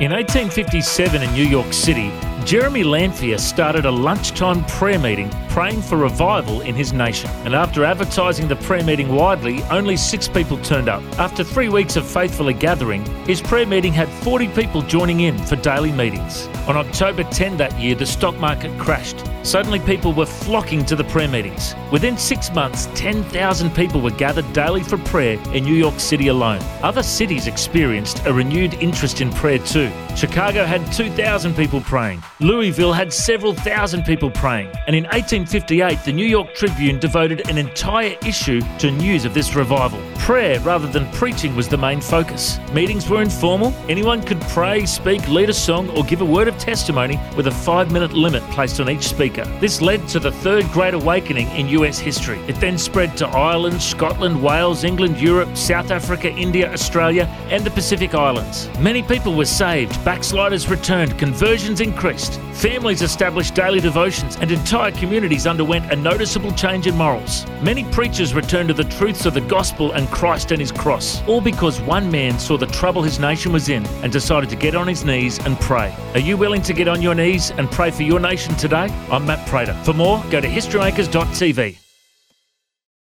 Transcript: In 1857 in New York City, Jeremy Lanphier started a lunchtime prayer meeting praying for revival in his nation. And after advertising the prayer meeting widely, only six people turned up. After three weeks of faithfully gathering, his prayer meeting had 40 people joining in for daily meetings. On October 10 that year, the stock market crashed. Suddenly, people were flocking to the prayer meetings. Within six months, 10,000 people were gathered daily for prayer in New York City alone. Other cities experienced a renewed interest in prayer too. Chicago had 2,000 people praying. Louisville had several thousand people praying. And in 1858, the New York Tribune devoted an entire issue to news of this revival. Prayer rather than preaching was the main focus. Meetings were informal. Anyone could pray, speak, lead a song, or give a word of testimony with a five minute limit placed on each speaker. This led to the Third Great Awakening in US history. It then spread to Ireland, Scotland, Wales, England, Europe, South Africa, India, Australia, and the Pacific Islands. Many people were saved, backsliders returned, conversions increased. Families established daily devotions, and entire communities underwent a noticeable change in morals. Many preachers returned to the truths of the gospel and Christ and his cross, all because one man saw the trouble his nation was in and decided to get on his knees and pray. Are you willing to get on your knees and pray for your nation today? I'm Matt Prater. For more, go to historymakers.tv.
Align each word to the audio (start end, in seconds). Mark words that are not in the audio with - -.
In 0.00 0.12
1857 0.12 1.22
in 1.24 1.32
New 1.32 1.42
York 1.42 1.72
City, 1.74 2.12
Jeremy 2.48 2.82
Lanphier 2.82 3.36
started 3.36 3.84
a 3.84 3.90
lunchtime 3.90 4.64
prayer 4.64 4.98
meeting 4.98 5.30
praying 5.50 5.82
for 5.82 5.98
revival 5.98 6.62
in 6.62 6.74
his 6.74 6.94
nation. 6.94 7.28
And 7.44 7.54
after 7.54 7.84
advertising 7.84 8.48
the 8.48 8.56
prayer 8.56 8.82
meeting 8.82 9.14
widely, 9.14 9.62
only 9.64 9.98
six 9.98 10.28
people 10.28 10.56
turned 10.62 10.88
up. 10.88 11.02
After 11.18 11.44
three 11.44 11.68
weeks 11.68 11.96
of 11.96 12.08
faithfully 12.08 12.54
gathering, 12.54 13.04
his 13.26 13.42
prayer 13.42 13.66
meeting 13.66 13.92
had 13.92 14.08
40 14.08 14.48
people 14.48 14.80
joining 14.80 15.20
in 15.20 15.36
for 15.36 15.56
daily 15.56 15.92
meetings. 15.92 16.46
On 16.68 16.76
October 16.78 17.22
10 17.24 17.58
that 17.58 17.78
year, 17.78 17.94
the 17.94 18.06
stock 18.06 18.34
market 18.38 18.70
crashed. 18.78 19.22
Suddenly, 19.42 19.80
people 19.80 20.12
were 20.12 20.26
flocking 20.26 20.84
to 20.86 20.96
the 20.96 21.04
prayer 21.04 21.28
meetings. 21.28 21.74
Within 21.90 22.16
six 22.18 22.52
months, 22.52 22.88
10,000 22.94 23.70
people 23.74 24.00
were 24.00 24.10
gathered 24.10 24.50
daily 24.52 24.82
for 24.82 24.98
prayer 24.98 25.38
in 25.54 25.64
New 25.64 25.74
York 25.74 25.98
City 25.98 26.28
alone. 26.28 26.60
Other 26.82 27.02
cities 27.02 27.46
experienced 27.46 28.24
a 28.26 28.32
renewed 28.32 28.74
interest 28.74 29.20
in 29.20 29.32
prayer 29.32 29.58
too. 29.58 29.90
Chicago 30.16 30.64
had 30.64 30.92
2,000 30.92 31.54
people 31.54 31.80
praying. 31.80 32.22
Louisville 32.40 32.92
had 32.92 33.12
several 33.12 33.52
thousand 33.52 34.04
people 34.04 34.30
praying. 34.30 34.70
And 34.86 34.94
in 34.94 35.02
1858, 35.06 36.04
the 36.04 36.12
New 36.12 36.24
York 36.24 36.54
Tribune 36.54 37.00
devoted 37.00 37.50
an 37.50 37.58
entire 37.58 38.16
issue 38.24 38.60
to 38.78 38.92
news 38.92 39.24
of 39.24 39.34
this 39.34 39.56
revival. 39.56 40.00
Prayer 40.18 40.60
rather 40.60 40.86
than 40.86 41.10
preaching 41.10 41.56
was 41.56 41.66
the 41.66 41.76
main 41.76 42.00
focus. 42.00 42.60
Meetings 42.72 43.08
were 43.08 43.22
informal. 43.22 43.74
Anyone 43.88 44.22
could 44.22 44.40
pray, 44.42 44.86
speak, 44.86 45.26
lead 45.26 45.50
a 45.50 45.52
song, 45.52 45.90
or 45.96 46.04
give 46.04 46.20
a 46.20 46.24
word 46.24 46.46
of 46.46 46.56
testimony 46.58 47.18
with 47.36 47.48
a 47.48 47.50
five 47.50 47.90
minute 47.90 48.12
limit 48.12 48.44
placed 48.50 48.78
on 48.78 48.88
each 48.88 49.08
speaker. 49.08 49.44
This 49.58 49.82
led 49.82 50.06
to 50.08 50.20
the 50.20 50.30
Third 50.30 50.64
Great 50.70 50.94
Awakening 50.94 51.48
in 51.56 51.66
US 51.70 51.98
history. 51.98 52.38
It 52.46 52.60
then 52.60 52.78
spread 52.78 53.16
to 53.16 53.26
Ireland, 53.26 53.82
Scotland, 53.82 54.40
Wales, 54.40 54.84
England, 54.84 55.20
Europe, 55.20 55.56
South 55.56 55.90
Africa, 55.90 56.30
India, 56.30 56.72
Australia, 56.72 57.24
and 57.50 57.64
the 57.64 57.70
Pacific 57.72 58.14
Islands. 58.14 58.68
Many 58.78 59.02
people 59.02 59.34
were 59.34 59.44
saved, 59.44 59.92
backsliders 60.04 60.68
returned, 60.68 61.18
conversions 61.18 61.80
increased. 61.80 62.27
Families 62.52 63.02
established 63.02 63.54
daily 63.54 63.80
devotions, 63.80 64.36
and 64.36 64.50
entire 64.50 64.90
communities 64.90 65.46
underwent 65.46 65.92
a 65.92 65.96
noticeable 65.96 66.52
change 66.52 66.86
in 66.86 66.96
morals. 66.96 67.46
Many 67.62 67.84
preachers 67.84 68.34
returned 68.34 68.68
to 68.68 68.74
the 68.74 68.84
truths 68.84 69.26
of 69.26 69.34
the 69.34 69.40
gospel 69.40 69.92
and 69.92 70.08
Christ 70.08 70.50
and 70.50 70.60
his 70.60 70.72
cross, 70.72 71.22
all 71.28 71.40
because 71.40 71.80
one 71.80 72.10
man 72.10 72.38
saw 72.38 72.56
the 72.56 72.66
trouble 72.66 73.02
his 73.02 73.18
nation 73.18 73.52
was 73.52 73.68
in 73.68 73.86
and 74.02 74.12
decided 74.12 74.50
to 74.50 74.56
get 74.56 74.74
on 74.74 74.88
his 74.88 75.04
knees 75.04 75.38
and 75.46 75.58
pray. 75.60 75.94
Are 76.14 76.20
you 76.20 76.36
willing 76.36 76.62
to 76.62 76.72
get 76.72 76.88
on 76.88 77.00
your 77.00 77.14
knees 77.14 77.50
and 77.52 77.70
pray 77.70 77.90
for 77.90 78.02
your 78.02 78.20
nation 78.20 78.54
today? 78.56 78.88
I'm 79.10 79.24
Matt 79.24 79.46
Prater. 79.46 79.74
For 79.84 79.92
more, 79.92 80.22
go 80.30 80.40
to 80.40 80.48
historymakers.tv. 80.48 81.87